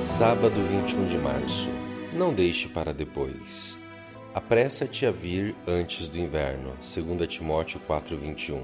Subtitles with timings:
[0.00, 1.68] Sábado 21 de março.
[2.12, 3.76] Não deixe para depois.
[4.32, 6.72] Apressa-te a vir antes do inverno.
[6.80, 8.62] 2 Timóteo 4:21.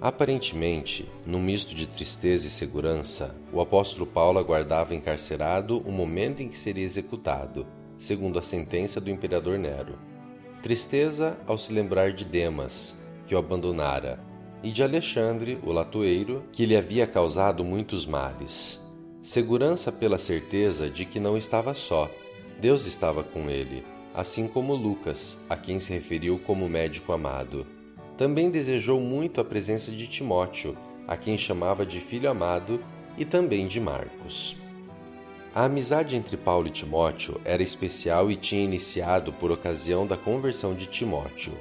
[0.00, 6.48] Aparentemente, num misto de tristeza e segurança, o apóstolo Paulo aguardava encarcerado o momento em
[6.48, 7.66] que seria executado,
[7.98, 9.98] segundo a sentença do imperador Nero.
[10.62, 14.18] Tristeza ao se lembrar de Demas, que o abandonara,
[14.62, 18.81] e de Alexandre, o latoeiro, que lhe havia causado muitos males.
[19.22, 22.10] Segurança pela certeza de que não estava só.
[22.60, 27.64] Deus estava com ele, assim como Lucas, a quem se referiu como médico amado.
[28.16, 32.80] Também desejou muito a presença de Timóteo, a quem chamava de filho amado,
[33.16, 34.56] e também de Marcos.
[35.54, 40.74] A amizade entre Paulo e Timóteo era especial e tinha iniciado por ocasião da conversão
[40.74, 41.52] de Timóteo.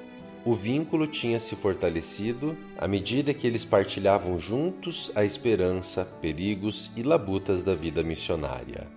[0.43, 7.03] O vínculo tinha se fortalecido à medida que eles partilhavam juntos a esperança, perigos e
[7.03, 8.87] labutas da vida missionária.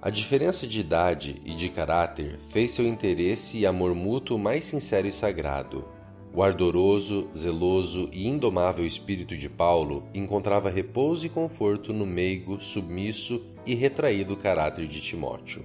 [0.00, 5.08] A diferença de idade e de caráter fez seu interesse e amor mútuo mais sincero
[5.08, 5.84] e sagrado.
[6.32, 13.44] O ardoroso, zeloso e indomável espírito de Paulo encontrava repouso e conforto no meigo, submisso
[13.66, 15.64] e retraído caráter de Timóteo.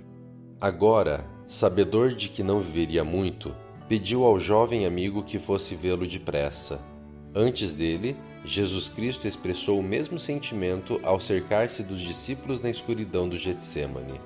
[0.59, 3.55] Agora, sabedor de que não viveria muito,
[3.87, 6.79] pediu ao jovem amigo que fosse vê-lo depressa.
[7.33, 13.37] Antes dele, Jesus Cristo expressou o mesmo sentimento ao cercar-se dos discípulos na escuridão do
[13.37, 14.19] Getsemane.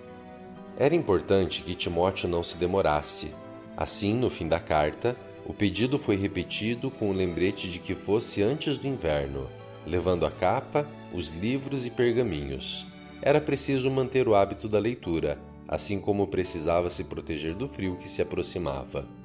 [0.77, 3.33] Era importante que Timóteo não se demorasse.
[3.75, 8.41] Assim, no fim da carta, o pedido foi repetido com o lembrete de que fosse
[8.41, 9.47] antes do inverno,
[9.85, 12.85] levando a capa, os livros e pergaminhos.
[13.21, 15.37] Era preciso manter o hábito da leitura,
[15.67, 19.20] assim como precisava se proteger do frio que se aproximava.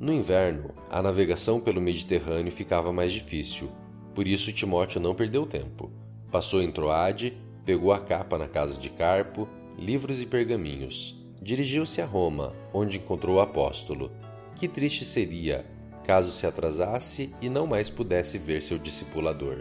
[0.00, 3.68] No inverno, a navegação pelo Mediterrâneo ficava mais difícil,
[4.14, 5.90] por isso Timóteo não perdeu tempo.
[6.30, 11.16] Passou em Troade, pegou a capa na casa de Carpo, livros e pergaminhos.
[11.42, 14.10] Dirigiu-se a Roma, onde encontrou o apóstolo.
[14.54, 15.64] Que triste seria
[16.08, 19.58] caso se atrasasse e não mais pudesse ver seu discipulador.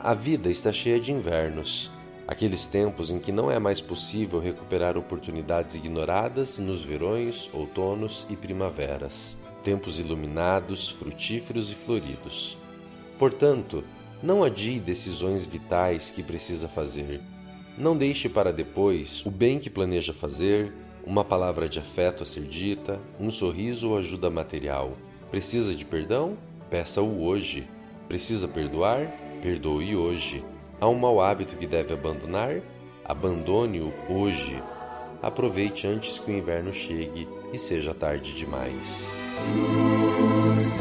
[0.00, 1.88] A vida está cheia de invernos,
[2.26, 8.34] aqueles tempos em que não é mais possível recuperar oportunidades ignoradas nos verões, outonos e
[8.34, 12.56] primaveras, tempos iluminados, frutíferos e floridos.
[13.18, 13.84] Portanto,
[14.22, 17.20] não adie decisões vitais que precisa fazer.
[17.76, 20.72] Não deixe para depois o bem que planeja fazer,
[21.06, 24.96] uma palavra de afeto a ser dita, um sorriso ou ajuda material.
[25.30, 26.36] Precisa de perdão?
[26.68, 27.68] Peça-o hoje.
[28.08, 29.06] Precisa perdoar?
[29.40, 30.44] Perdoe hoje.
[30.80, 32.60] Há um mau hábito que deve abandonar?
[33.04, 34.62] Abandone-o hoje.
[35.22, 39.12] Aproveite antes que o inverno chegue e seja tarde demais.
[39.38, 40.72] Luz